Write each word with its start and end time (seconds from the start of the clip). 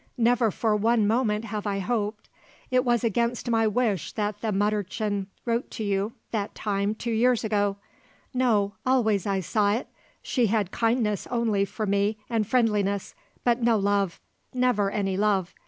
Never 0.17 0.49
for 0.49 0.75
one 0.75 1.05
moment 1.05 1.45
have 1.45 1.67
I 1.67 1.77
hoped. 1.77 2.27
It 2.71 2.83
was 2.83 3.03
against 3.03 3.51
my 3.51 3.67
wish 3.67 4.13
that 4.13 4.41
the 4.41 4.47
Mütterchen 4.51 5.27
wrote 5.45 5.69
to 5.69 5.83
you 5.83 6.13
that 6.31 6.55
time 6.55 6.95
two 6.95 7.11
years 7.11 7.43
ago. 7.43 7.77
No; 8.33 8.73
always 8.83 9.27
I 9.27 9.41
saw 9.41 9.73
it; 9.73 9.87
she 10.23 10.47
had 10.47 10.71
kindness 10.71 11.27
only 11.27 11.65
for 11.65 11.85
me 11.85 12.17
and 12.31 12.47
friendliness; 12.47 13.13
but 13.43 13.61
no 13.61 13.77
love; 13.77 14.19
never 14.55 14.89
any 14.89 15.17
love. 15.17 15.53